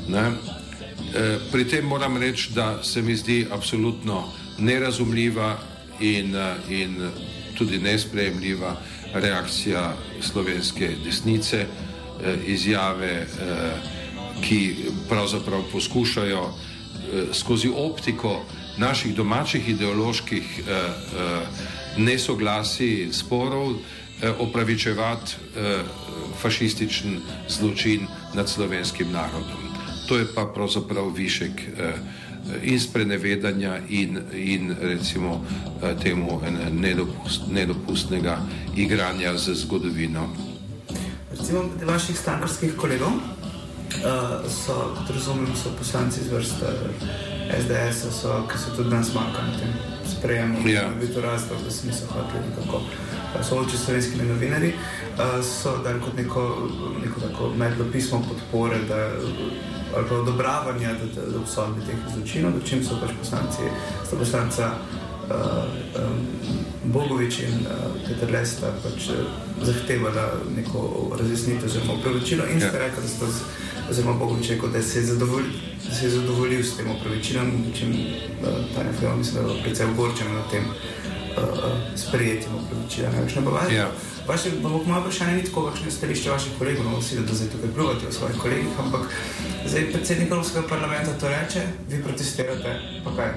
Ne. 0.08 0.28
Uh, 0.32 1.36
pri 1.52 1.68
tem 1.68 1.84
moram 1.84 2.16
reči, 2.16 2.54
da 2.56 2.78
se 2.82 3.02
mi 3.02 3.16
zdi 3.16 3.44
absolutno 3.52 4.24
nerazumljiva 4.58 5.58
in, 6.00 6.34
eh, 6.34 6.54
in 6.68 7.10
tudi 7.54 7.78
nesprejemljiva 7.78 8.76
reakcija 9.14 9.96
slovenske 10.20 10.90
desnice, 11.04 11.58
eh, 11.58 12.36
izjave, 12.46 13.12
eh, 13.12 13.26
ki 14.42 14.76
pravzaprav 15.08 15.62
poskušajo 15.72 16.54
skozi 17.32 17.68
optiko 17.76 18.44
naših 18.76 19.14
domačih 19.14 19.68
ideoloških 19.68 20.60
nesoglasij, 21.96 23.08
sporov, 23.12 23.72
opravičevati 24.38 25.32
fašističen 26.42 27.20
zločin 27.48 28.06
nad 28.34 28.48
slovenskim 28.48 29.12
narodom. 29.12 29.74
To 30.08 30.16
je 30.16 30.26
pa 30.34 30.44
pravzaprav 30.54 31.10
višek 31.16 31.52
in 32.62 32.80
sprenevedanja 32.80 33.78
in, 33.88 34.22
in 34.32 34.76
recimo 34.80 35.44
eh, 35.82 35.94
temu 36.02 36.40
nedopust, 36.70 37.42
nedopustnega 37.50 38.38
igranja 38.76 39.36
z 39.38 39.54
zgodovino. 39.54 40.28
Recimo 41.30 41.64
vaših 41.84 42.18
strankarskih 42.18 42.76
kolegov 42.76 43.12
uh, 44.04 44.50
so, 44.50 44.94
kot 44.96 45.10
razumem, 45.10 45.46
so 45.56 45.70
poslanci 45.78 46.20
iz 46.20 46.32
vrste 46.32 46.66
SDS, 47.48 48.20
so, 48.20 48.46
ki 48.50 48.58
so 48.58 48.76
tudi 48.76 48.90
danes 48.90 49.14
manjkali 49.14 49.50
na 49.50 49.58
tem 49.58 49.72
sprejemu. 50.18 50.68
Ja. 50.68 50.88
Bi 51.00 51.06
to 51.06 51.20
razlog, 51.20 51.58
da 51.64 51.70
se 51.70 51.86
niso 51.86 52.06
hoteli 52.06 52.44
nekako 52.50 52.80
eh, 52.80 53.44
soočiti 53.44 53.76
s 53.76 53.84
slovenskimi 53.84 54.24
novinarji. 54.24 54.72
Uh, 54.72 55.44
so 55.44 55.78
dali 55.84 56.00
kot 56.00 56.16
neko, 56.16 56.68
neko 57.04 57.20
tako 57.20 57.52
medlo 57.56 57.84
pismo 57.92 58.22
podpore, 58.28 58.78
da 58.88 59.10
ali 59.96 60.08
pa 60.08 60.14
odobravanja 60.14 60.92
do, 60.92 61.32
do 61.32 61.38
obsodbe 61.40 61.80
teh 61.86 61.96
zločinov, 62.14 62.52
do 62.52 62.60
čim 62.66 62.84
so 62.84 62.98
pač 63.00 63.10
poslanci, 63.18 63.62
sta 64.06 64.16
poslanca 64.16 64.64
uh, 64.72 65.64
um, 66.02 66.26
Bogovič 66.92 67.40
in 67.40 67.66
uh, 67.66 67.96
Peter 68.06 68.30
Lesta 68.30 68.72
pač 68.82 69.08
uh, 69.10 69.24
zahtevala 69.62 70.28
neko 70.56 71.12
razjasnitev 71.20 71.66
oziroma 71.66 71.98
upravičilo 72.00 72.46
in 72.52 72.60
ja. 72.60 72.70
rekli, 72.72 73.02
da 73.02 73.08
ste 73.08 73.24
oziroma 73.90 74.18
Bogovič 74.18 74.50
rekel, 74.50 74.70
da 74.70 74.82
se 74.82 74.98
je 74.98 75.06
zadovoljil. 75.14 75.52
Da 75.88 75.94
se 75.94 76.06
je 76.06 76.10
zadovoljil 76.10 76.62
s 76.64 76.76
tem 76.76 76.90
upravičilom, 76.90 77.52
čim 77.74 77.90
uh, 77.90 78.48
ta 78.74 78.84
nefilm, 78.84 79.18
mislim, 79.18 79.34
da 79.34 79.40
je 79.40 79.46
bilo 79.46 79.62
precej 79.62 79.86
ogorčeno 79.86 80.34
na 80.34 80.44
tem 80.50 80.64
uh, 80.64 81.07
sprejetjem 81.96 82.54
upravičila. 82.54 83.10
Največ 83.12 83.34
ne 83.36 83.42
bo 83.42 83.54
važno. 83.56 83.76
Ja. 83.76 83.88
Vaše, 84.28 84.50
moje 84.62 85.00
vprašanje 85.00 85.36
ni 85.36 85.44
tako, 85.44 85.62
kakšno 85.68 85.86
je 85.86 85.92
stališče 85.92 86.30
vaših 86.30 86.58
kolegov, 86.58 86.84
no 86.84 86.98
vsi, 87.00 87.20
da 87.24 87.34
zdaj 87.34 87.48
tukaj 87.54 87.72
pljuvate 87.74 88.08
o 88.08 88.12
svojih 88.12 88.36
kolegih, 88.42 88.80
ampak 88.84 89.08
zdaj 89.66 89.90
predsednik 89.92 90.30
Evropskega 90.30 90.68
parlamenta 90.68 91.16
to 91.20 91.28
reče, 91.28 91.62
vi 91.88 92.02
protestirate, 92.02 92.74
pa 93.04 93.16
kaj? 93.16 93.32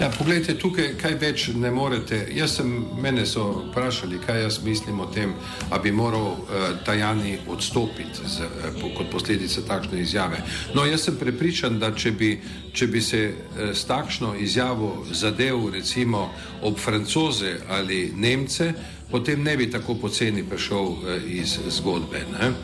Ja, 0.00 0.08
poglejte, 0.18 0.54
tukaj 0.58 0.94
kaj 0.98 1.14
več 1.20 1.44
ne 1.54 1.70
morete. 1.70 2.16
Jaz 2.34 2.56
sem, 2.58 2.70
mene 3.00 3.26
so 3.28 3.44
vprašali, 3.68 4.18
kaj 4.24 4.40
jaz 4.42 4.58
mislim 4.64 5.00
o 5.00 5.06
tem, 5.06 5.34
da 5.70 5.78
bi 5.78 5.92
moral 5.92 6.26
uh, 6.32 6.64
Tajani 6.84 7.36
odstopiti 7.48 8.24
z, 8.26 8.48
uh, 8.48 8.70
po, 8.80 8.90
kot 8.96 9.12
posledica 9.12 9.62
takšne 9.68 10.00
izjave. 10.00 10.40
No, 10.74 10.86
jaz 10.88 11.06
sem 11.06 11.18
prepričan, 11.20 11.78
da 11.78 11.92
če 11.94 12.14
bi, 12.18 12.32
če 12.72 12.88
bi 12.88 13.00
se 13.04 13.22
uh, 13.28 13.70
s 13.76 13.84
takšno 13.86 14.34
izjavo 14.40 15.04
zadev, 15.12 15.68
recimo 15.76 16.30
ob 16.62 16.80
francoze 16.80 17.58
ali 17.68 18.12
nemce, 18.16 18.72
potem 19.10 19.42
ne 19.44 19.56
bi 19.56 19.70
tako 19.70 20.00
poceni 20.00 20.42
prišel 20.42 20.86
uh, 20.86 21.18
iz 21.28 21.58
zgodbe. 21.68 22.24
Ne? 22.32 22.54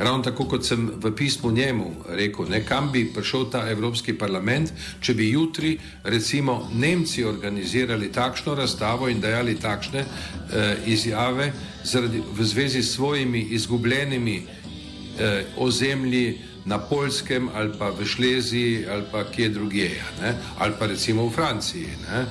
Ravno 0.00 0.22
tako, 0.24 0.46
kot 0.48 0.64
sem 0.64 0.86
v 0.96 1.12
pismu 1.16 1.50
njemu 1.52 1.90
rekel, 2.08 2.48
ne, 2.48 2.62
kam 2.64 2.88
bi 2.92 3.04
prišel 3.12 3.50
ta 3.52 3.66
Evropski 3.68 4.14
parlament, 4.18 4.72
če 5.00 5.14
bi 5.14 5.28
jutri, 5.30 5.74
recimo, 6.04 6.70
Nemci 6.72 7.24
organizirali 7.24 8.08
takšno 8.12 8.54
razstavo 8.54 9.10
in 9.12 9.20
dajali 9.20 9.58
takšne 9.60 10.00
eh, 10.00 10.76
izjave 10.86 11.52
zaradi, 11.84 12.22
v 12.32 12.44
zvezi 12.44 12.82
s 12.82 12.94
svojimi 12.94 13.42
izgubljenimi 13.52 14.38
eh, 14.40 15.44
ozemlji 15.56 16.38
na 16.64 16.78
Polskem 16.78 17.48
ali 17.54 17.72
pa 17.78 17.90
v 17.90 18.06
Šleziji 18.06 18.86
ali 18.88 19.04
pa 19.12 19.24
kje 19.24 19.48
drugje, 19.48 19.90
ne, 20.22 20.34
ali 20.58 20.74
pa 20.78 20.86
recimo 20.86 21.26
v 21.28 21.32
Franciji. 21.32 21.92
Ne. 22.08 22.24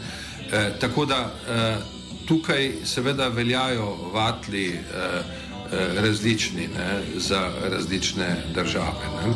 Eh, 0.51 0.71
tako 0.79 1.05
da 1.05 1.31
eh, 1.49 1.77
tukaj 2.27 2.71
seveda 2.83 3.27
veljajo 3.27 3.95
vatli. 4.13 4.67
Eh, 4.73 5.48
različni 5.71 6.67
ne, 6.67 7.01
za 7.17 7.51
različne 7.71 8.43
države. 8.53 9.05
Ne. 9.25 9.33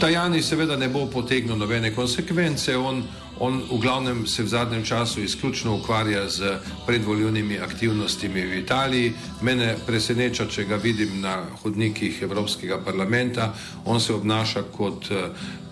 Tajani 0.00 0.42
seveda 0.42 0.76
ne 0.76 0.88
bo 0.88 1.06
potegnil 1.06 1.56
nobene 1.56 1.94
konsekvence, 1.94 2.76
on, 2.76 3.02
on 3.40 3.62
v 3.70 3.78
glavnem 3.80 4.26
se 4.26 4.42
v 4.42 4.48
zadnjem 4.48 4.84
času 4.84 5.22
izključno 5.22 5.76
ukvarja 5.76 6.28
z 6.28 6.58
predvoljivnimi 6.86 7.58
aktivnostmi 7.58 8.42
v 8.44 8.58
Italiji. 8.58 9.12
Mene 9.40 9.74
preseneča, 9.86 10.46
če 10.46 10.64
ga 10.64 10.76
vidim 10.76 11.20
na 11.20 11.38
hodnikih 11.62 12.22
Evropskega 12.22 12.78
parlamenta, 12.84 13.54
on 13.84 14.00
se 14.00 14.12
obnaša 14.14 14.62
kot, 14.76 15.08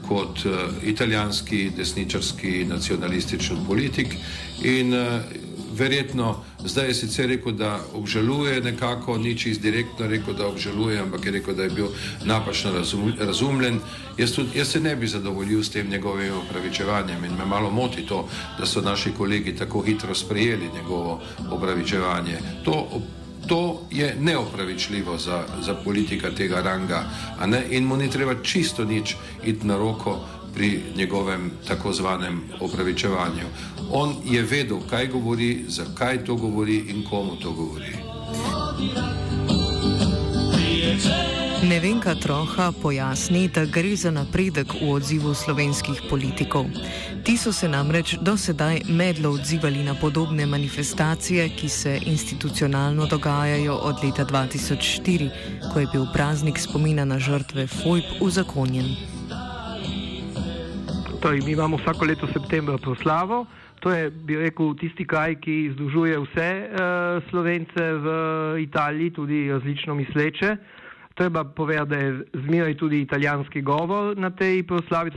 kot 0.08 0.40
italijanski 0.82 1.70
desničarski 1.76 2.64
nacionalistični 2.64 3.56
politik 3.66 4.16
in 4.62 4.96
verjetno 5.74 6.36
zdaj 6.64 6.88
je 6.88 6.94
sicer 6.94 7.28
rekel, 7.28 7.52
da 7.52 7.80
obžaluje 7.94 8.60
nekako, 8.60 9.18
ni 9.18 9.38
čist 9.38 9.60
direktno 9.60 10.06
rekel, 10.06 10.34
da 10.34 10.48
obžaluje, 10.48 11.00
ampak 11.00 11.26
je 11.26 11.32
rekel, 11.32 11.54
da 11.54 11.62
je 11.62 11.70
bil 11.70 11.86
napačno 12.24 12.72
razum, 12.72 13.12
razumljen. 13.18 13.80
Jaz, 14.18 14.32
tudi, 14.32 14.58
jaz 14.58 14.68
se 14.68 14.80
ne 14.80 14.96
bi 14.96 15.06
zadovoljil 15.06 15.62
s 15.62 15.70
tem 15.70 15.90
njegovim 15.90 16.32
opravičevanjem 16.34 17.24
in 17.24 17.36
me 17.38 17.44
malo 17.44 17.70
moti 17.70 18.06
to, 18.06 18.28
da 18.58 18.66
so 18.66 18.80
naši 18.80 19.10
kolegi 19.10 19.56
tako 19.56 19.80
hitro 19.80 20.14
sprejeli 20.14 20.70
njegovo 20.74 21.20
opravičevanje. 21.50 22.38
To, 22.64 23.02
to 23.46 23.82
je 23.90 24.16
neopravičljivo 24.20 25.18
za, 25.18 25.44
za 25.60 25.74
politika 25.74 26.30
tega 26.30 26.60
ranga 26.60 27.04
in 27.70 27.84
mu 27.84 27.96
ni 27.96 28.10
treba 28.10 28.34
čisto 28.42 28.84
nič 28.84 29.16
iti 29.44 29.66
na 29.66 29.76
roko 29.76 30.20
pri 30.54 30.82
njegovem 30.96 31.50
tako 31.68 31.92
zvanem 31.92 32.42
opravičevanju. 32.61 33.46
On 33.90 34.14
je 34.25 34.42
vedel, 34.42 34.78
kaj 34.90 35.06
govori, 35.06 35.64
zakaj 35.68 36.25
to 36.25 36.34
govori 36.34 36.76
in 36.76 37.04
komu 37.11 37.37
to 37.37 37.52
govori. 37.52 37.92
Nevenka 41.68 42.14
Troha 42.14 42.73
pojasni, 42.82 43.49
da 43.49 43.64
gre 43.64 43.96
za 43.96 44.11
napredek 44.11 44.75
v 44.75 44.90
odzivu 44.92 45.34
slovenskih 45.34 46.02
politikov. 46.11 46.66
Ti 47.25 47.37
so 47.37 47.52
se 47.52 47.68
namreč 47.68 48.16
do 48.20 48.37
sedaj 48.37 48.82
medlo 48.88 49.30
odzivali 49.30 49.84
na 49.84 49.94
podobne 49.94 50.46
manifestacije, 50.46 51.49
ki 51.56 51.68
se 51.68 52.00
institucionalno 52.06 53.06
dogajajo 53.06 53.75
od 53.75 54.04
leta 54.04 54.25
2004, 54.25 55.30
ko 55.73 55.80
je 55.80 55.88
bil 55.92 56.04
praznik 56.12 56.58
spomina 56.58 57.04
na 57.04 57.18
žrtve 57.18 57.66
FOIP 57.66 58.04
uzakonjen. 58.20 58.96
Torej, 61.24 61.40
mi 61.46 61.52
imamo 61.52 61.76
vsako 61.76 62.04
leto 62.04 62.26
septembra 62.26 62.76
proslavo. 62.78 63.46
To 63.80 63.90
je, 63.90 64.10
bi 64.10 64.36
rekel, 64.36 64.74
tisti 64.76 65.06
kraj, 65.08 65.38
ki 65.40 65.70
združuje 65.72 66.18
vse 66.20 66.48
uh, 66.68 67.24
slovence 67.30 67.84
v 68.04 68.08
Italiji, 68.60 69.10
tudi 69.10 69.38
različno 69.48 69.94
misleče. 69.94 70.56
Treba 71.14 71.44
povedati, 71.44 71.90
da 71.90 71.96
je 71.96 72.24
zmeraj 72.44 72.76
tudi 72.76 73.00
italijanski 73.00 73.62
govor 73.62 74.18
na 74.18 74.30
tej 74.30 74.66
proslavi. 74.66 75.10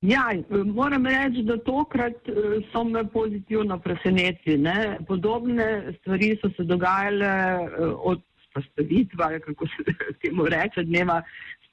Ja, 0.00 0.30
moram 0.74 1.06
reči, 1.06 1.42
da 1.42 1.56
tokrat 1.58 2.28
eh, 2.28 2.62
so 2.72 2.84
me 2.84 3.02
pozitivno 3.04 3.78
presenetili. 3.78 4.70
Podobne 5.08 5.94
stvari 5.98 6.36
so 6.42 6.50
se 6.56 6.62
dogajale 6.62 7.26
eh, 7.26 7.68
od 7.98 8.22
postavitva, 8.54 9.38
kako 9.38 9.66
se 9.66 9.82
temu 10.22 10.44
reče, 10.44 10.82
dneva 10.82 11.22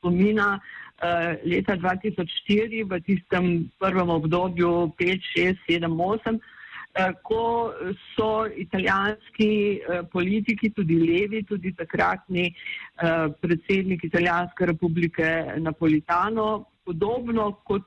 spomina 0.02 0.58
uh, 0.58 1.38
leta 1.46 1.78
2004, 1.78 2.90
v 2.90 3.00
tistem 3.06 3.70
prvem 3.78 4.10
obdobju 4.10 4.90
5, 4.98 5.22
6, 5.38 5.62
7, 5.70 5.86
8, 5.86 6.42
uh, 6.42 7.14
ko 7.22 7.70
so 8.18 8.50
italijanski 8.50 9.82
uh, 9.86 10.02
politiki, 10.10 10.74
tudi 10.74 10.98
levi, 10.98 11.46
tudi 11.46 11.74
takratni 11.78 12.50
uh, 12.50 13.30
predsednik 13.42 14.04
Italijanske 14.04 14.66
republike 14.66 15.54
Napolitano, 15.62 16.66
podobno 16.86 17.62
kot 17.64 17.86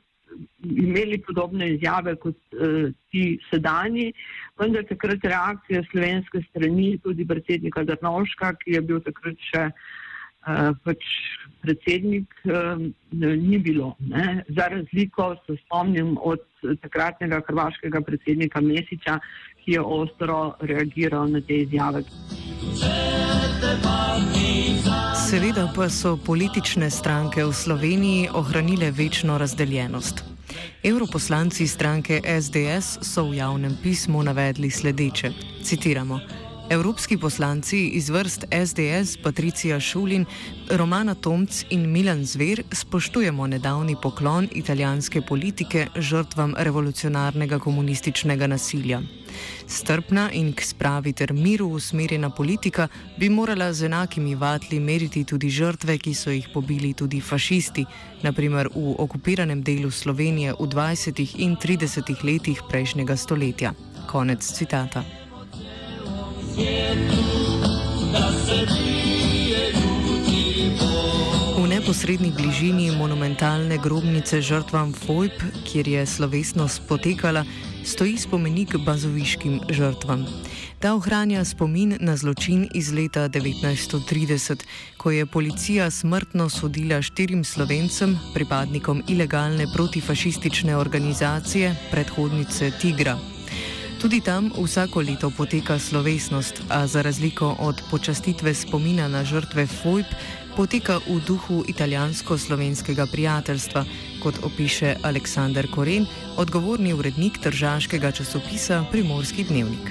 imeli 0.62 1.18
podobne 1.22 1.74
izjave 1.74 2.14
kot 2.16 2.38
uh, 2.54 2.90
ti 3.10 3.38
sedanji, 3.50 4.12
vendar 4.58 4.86
takrat 4.86 5.26
reakcija 5.26 5.82
slovenske 5.90 6.46
strani, 6.48 6.94
tudi 7.02 7.26
predsednika 7.26 7.84
Drnovška, 7.84 8.54
ki 8.62 8.78
je 8.78 8.86
bil 8.86 9.02
takrat 9.02 9.38
še 9.50 9.68
Eh, 9.68 10.03
pač 10.84 11.04
predsednik 11.64 12.28
uh, 12.44 12.76
ni 13.12 13.58
bilo. 13.58 13.96
Ne. 13.98 14.44
Za 14.48 14.68
razliko 14.68 15.36
se 15.46 15.56
spomnim 15.64 16.16
od 16.20 16.40
takratnega 16.82 17.40
hrvaškega 17.48 18.00
predsednika 18.00 18.60
Mesiča, 18.60 19.18
ki 19.64 19.72
je 19.72 19.80
ostro 19.80 20.54
reagiral 20.60 21.30
na 21.30 21.40
te 21.40 21.56
izjave. 21.64 22.04
Seveda 25.30 25.72
pa 25.76 25.88
so 25.88 26.16
politične 26.26 26.90
stranke 26.90 27.44
v 27.44 27.52
Sloveniji 27.52 28.28
ohranile 28.34 28.90
večno 28.90 29.38
razdeljenost. 29.38 30.24
Europoslanci 30.84 31.66
stranke 31.66 32.20
SDS 32.40 32.98
so 33.02 33.24
v 33.30 33.40
javnem 33.40 33.76
pismu 33.82 34.22
navedli 34.22 34.70
sledeče: 34.70 35.32
citiramo. 35.62 36.20
Evropski 36.74 37.18
poslanci 37.18 37.86
iz 37.86 38.08
vrst 38.10 38.44
SDS, 38.50 39.16
Patricija 39.22 39.80
Šulin, 39.80 40.24
Romana 40.70 41.14
Tomc 41.14 41.64
in 41.70 41.92
Milan 41.92 42.24
Zver 42.24 42.62
spoštujemo 42.72 43.46
nedavni 43.46 43.96
poklon 44.02 44.48
italijanske 44.52 45.20
politike 45.20 45.86
žrtvam 45.96 46.54
revolucionarnega 46.58 47.58
komunističnega 47.58 48.46
nasilja. 48.46 49.00
Strpna 49.66 50.30
in 50.32 50.52
k 50.52 50.64
spravi 50.64 51.12
ter 51.12 51.32
miru 51.32 51.68
usmerjena 51.68 52.30
politika 52.30 52.88
bi 53.18 53.28
morala 53.28 53.72
z 53.72 53.84
enakimi 53.84 54.34
vatli 54.34 54.80
meriti 54.80 55.24
tudi 55.24 55.50
žrtve, 55.50 55.98
ki 55.98 56.14
so 56.14 56.30
jih 56.30 56.48
pobili 56.54 56.92
tudi 56.92 57.20
fašisti, 57.20 57.84
naprimer 58.22 58.68
v 58.74 58.94
okupiranem 58.98 59.62
delu 59.62 59.90
Slovenije 59.90 60.52
v 60.52 60.66
20. 60.66 61.36
in 61.38 61.56
30. 61.56 62.24
letih 62.24 62.62
prejšnjega 62.68 63.16
stoletja. 63.16 63.74
Konec 64.10 64.42
citata. 64.42 65.23
V 66.54 66.62
neposrednji 71.66 72.30
bližini 72.30 72.94
monumentalne 72.94 73.74
grobnice 73.82 74.38
žrtvam 74.38 74.94
Fojb, 74.94 75.34
kjer 75.66 75.88
je 75.88 76.06
slovesnost 76.06 76.86
potekala, 76.88 77.44
stoji 77.84 78.18
spomenik 78.18 78.76
bazoviškim 78.86 79.60
žrtvam. 79.70 80.26
Ta 80.78 80.94
ohranja 80.94 81.44
spomin 81.44 81.96
na 82.00 82.16
zločin 82.16 82.68
iz 82.74 82.92
leta 82.92 83.28
1930, 83.28 84.62
ko 84.96 85.10
je 85.10 85.26
policija 85.26 85.90
smrtno 85.90 86.48
sodila 86.48 87.02
štirim 87.02 87.44
slovencem, 87.44 88.18
pripadnikom 88.34 89.02
ilegalne 89.08 89.66
protifašistične 89.74 90.76
organizacije, 90.76 91.74
predhodnice 91.90 92.70
Tigra. 92.80 93.33
Tudi 94.04 94.20
tam 94.20 94.52
vsako 94.52 95.00
leto 95.00 95.32
poteka 95.32 95.78
slovesnost, 95.80 96.68
a 96.68 96.84
za 96.86 97.00
razliko 97.02 97.56
od 97.56 97.80
počastitve 97.90 98.54
spomina 98.54 99.08
na 99.08 99.24
žrtve 99.24 99.64
FOIP, 99.66 100.04
poteka 100.56 101.00
v 101.08 101.24
duhu 101.24 101.64
italijansko-slovenskega 101.64 103.08
prijateljstva, 103.08 103.84
kot 104.20 104.44
opiše 104.44 105.00
Aleksandr 105.00 105.72
Koren, 105.72 106.04
odgovorni 106.36 106.92
urednik 106.92 107.40
tržaškega 107.40 108.12
časopisa 108.12 108.84
Primorski 108.92 109.48
dnevnik. 109.48 109.88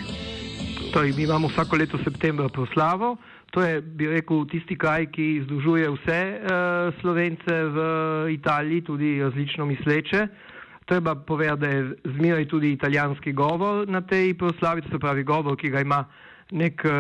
Torej, 0.93 1.17
mi 1.17 1.25
imamo 1.25 1.49
vsako 1.49 1.81
leto 1.81 1.97
septembra 2.05 2.49
proslavo. 2.53 3.17
To 3.57 3.65
je, 3.65 3.81
bi 3.81 4.13
rekel, 4.13 4.45
tisti 4.45 4.77
kraj, 4.77 5.09
ki 5.09 5.41
združuje 5.49 5.89
vse 5.89 6.21
uh, 6.37 6.93
slovence 7.01 7.49
v 7.49 7.77
Italiji, 8.29 8.85
tudi 8.85 9.17
različno 9.25 9.65
misleče. 9.65 10.52
Treba 10.85 11.15
povedati, 11.15 11.61
da 11.61 11.67
je 11.67 11.95
zmeraj 12.03 12.47
tudi 12.47 12.71
italijanski 12.71 13.33
govor 13.33 13.87
na 13.89 14.01
tej 14.01 14.33
proslavi, 14.37 14.81
se 14.91 14.99
pravi 14.99 15.23
govor, 15.23 15.57
ki 15.57 15.69
ga 15.69 15.81
ima 15.81 16.05
nek 16.51 16.81
uh, 16.85 16.91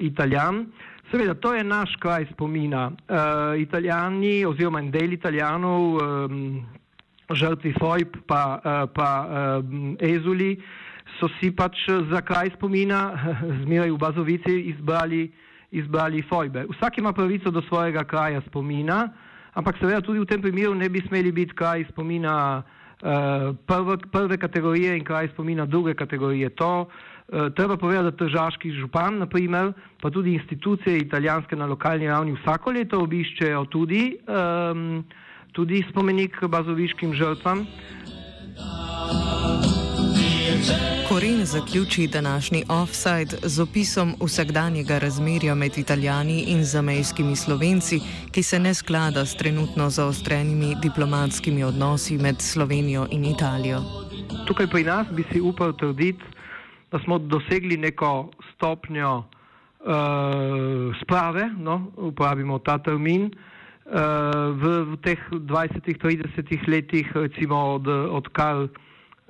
italijan. 0.00 0.66
Seveda, 1.10 1.34
to 1.34 1.54
je 1.54 1.64
naš 1.64 1.96
kraj 2.00 2.26
spomina. 2.32 2.90
Uh, 2.90 3.60
italijani 3.60 4.44
oziroma 4.44 4.78
en 4.78 4.90
del 4.90 5.12
italijanov, 5.12 5.96
um, 5.96 6.62
žrtvi 7.30 7.74
Fojb 7.80 8.16
pa, 8.26 8.60
uh, 8.64 8.90
pa 8.94 9.10
um, 9.60 9.96
Ezuli, 10.00 10.56
so 11.18 11.28
si 11.40 11.50
pač 11.50 11.88
za 12.10 12.20
kraj 12.20 12.54
spomina 12.54 13.10
zmeraj 13.64 13.90
v 13.90 13.98
Bazovici 13.98 14.60
izbrali, 14.70 15.26
izbrali 15.70 16.22
Fojbe. 16.22 16.66
Vsak 16.70 16.98
ima 16.98 17.12
pravico 17.12 17.50
do 17.50 17.62
svojega 17.62 18.04
kraja 18.04 18.40
spomina, 18.46 19.08
ampak 19.54 19.78
seveda 19.78 20.00
tudi 20.00 20.22
v 20.22 20.30
tem 20.30 20.42
primeru 20.42 20.74
ne 20.74 20.88
bi 20.88 21.02
smeli 21.08 21.32
biti 21.32 21.54
kraj 21.54 21.84
spomina. 21.90 22.62
Eh, 22.62 22.83
prve, 23.66 23.96
prve 24.12 24.38
kategorije 24.38 24.96
in 24.98 25.04
kaj 25.04 25.28
spomina 25.28 25.66
druge 25.66 25.94
kategorije. 25.94 26.48
To 26.48 26.80
uh, 26.80 27.52
treba 27.56 27.76
povedati, 27.76 28.04
da 28.04 28.16
tržaški 28.16 28.70
župan, 28.70 29.18
naprimer, 29.18 29.72
pa 30.02 30.10
tudi 30.10 30.34
institucije 30.34 30.98
italijanske 30.98 31.56
na 31.56 31.66
lokalni 31.66 32.08
ravni 32.08 32.36
vsako 32.42 32.70
leto 32.70 33.00
obiščejo 33.00 33.64
tudi, 33.64 34.16
um, 34.28 35.04
tudi 35.52 35.84
spomenik 35.90 36.40
bazoviškim 36.48 37.14
žrtvam. 37.14 37.66
Koren 41.08 41.44
zaključi 41.44 42.06
današnji 42.06 42.64
offside 42.68 43.36
z 43.42 43.60
opisom 43.60 44.14
vsakdanjega 44.20 44.98
razmerja 44.98 45.54
med 45.54 45.78
italijani 45.78 46.44
in 46.46 46.64
zamejskimi 46.64 47.36
slovenci, 47.36 48.00
ki 48.32 48.42
se 48.42 48.58
ne 48.58 48.74
sklada 48.74 49.24
s 49.26 49.36
trenutno 49.36 49.90
zaostrenimi 49.90 50.74
diplomatskimi 50.82 51.64
odnosi 51.64 52.18
med 52.18 52.36
Slovenijo 52.40 53.06
in 53.10 53.24
Italijo. 53.24 53.80
Tukaj 54.46 54.66
pri 54.66 54.84
nas 54.84 55.06
bi 55.10 55.24
si 55.32 55.40
upal 55.40 55.72
trditi, 55.72 56.24
da 56.92 56.98
smo 56.98 57.18
dosegli 57.18 57.76
neko 57.76 58.30
stopnjo 58.54 59.16
uh, 59.18 59.24
sprave, 61.02 61.50
no, 61.58 61.92
uporabimo 61.96 62.58
ta 62.58 62.78
termin. 62.78 63.30
Uh, 63.84 63.92
v, 64.62 64.84
v 64.92 64.96
teh 65.04 65.18
20-30 65.30 66.68
letih, 66.68 67.10
recimo 67.14 67.56
od, 67.56 67.86
od 67.88 68.28
kar 68.32 68.56
Eh, 68.56 68.83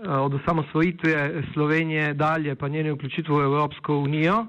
od 0.09 0.35
osamosvojitve 0.35 1.43
Slovenije 1.53 2.15
dalje, 2.15 2.55
pa 2.55 2.69
njene 2.69 2.93
vključitve 2.93 3.35
v 3.35 3.45
Evropsko 3.45 3.97
unijo. 3.97 4.47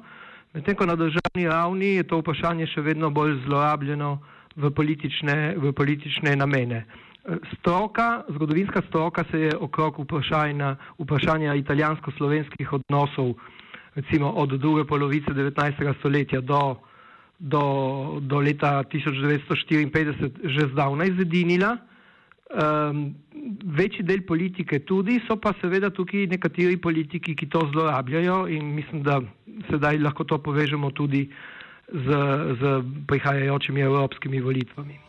Medtem 0.53 0.75
ko 0.75 0.85
na 0.85 0.95
državni 0.95 1.47
ravni 1.47 1.95
je 1.95 2.03
to 2.03 2.19
vprašanje 2.21 2.67
še 2.67 2.81
vedno 2.81 3.09
bolj 3.09 3.33
zlorabljeno 3.45 4.19
v 4.55 4.71
politične, 4.71 5.55
v 5.57 5.73
politične 5.75 6.35
namene. 6.35 6.85
Eh, 6.85 7.35
stroka, 7.57 8.23
zgodovinska 8.29 8.81
stroka 8.87 9.23
se 9.31 9.39
je 9.39 9.57
okrog 9.59 9.99
vprašanja, 9.99 10.75
vprašanja 10.99 11.55
italijansko-slovenskih 11.55 12.73
odnosov, 12.73 13.33
recimo 13.95 14.31
od 14.31 14.49
druge 14.59 14.85
polovice 14.85 15.33
19. 15.33 15.93
stoletja 15.99 16.41
do, 16.41 16.77
do, 17.39 18.19
do 18.21 18.39
leta 18.39 18.83
1954 18.83 20.31
že 20.43 20.67
zdavnaj 20.71 21.11
zedinila. 21.19 21.77
Um, 22.53 23.15
večji 23.65 24.03
del 24.05 24.21
politike 24.21 24.79
tudi, 24.85 25.17
so 25.27 25.35
pa 25.41 25.53
seveda 25.61 25.89
tukaj 25.89 26.27
nekateri 26.29 26.77
politiki, 26.77 27.33
ki 27.35 27.49
to 27.49 27.63
zlorabljajo 27.73 28.45
in 28.53 28.69
mislim, 28.75 29.01
da 29.03 29.19
sedaj 29.69 29.97
lahko 29.97 30.23
to 30.23 30.37
povežemo 30.37 30.91
tudi 30.91 31.25
z, 31.89 32.21
z 32.59 32.81
prihajajočimi 33.07 33.81
evropskimi 33.81 34.41
volitvami. 34.41 34.99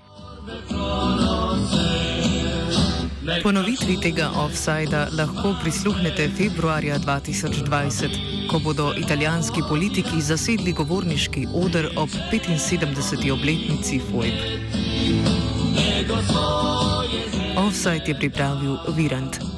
Ponovitvi 3.43 3.97
tega 4.03 4.31
offsajda 4.45 5.09
lahko 5.19 5.55
prisluhnete 5.63 6.29
februarja 6.39 6.99
2020, 6.99 8.49
ko 8.51 8.61
bodo 8.65 8.93
italijanski 8.99 9.67
politiki 9.69 10.21
zasedli 10.21 10.73
govorniški 10.73 11.47
odr 11.55 11.91
ob 11.97 12.09
75. 12.33 13.31
obletnici 13.33 14.01
FOIB. 14.11 15.56
Offside 17.57 18.03
je 18.07 18.15
pripravil 18.15 18.79
Virant. 18.95 19.56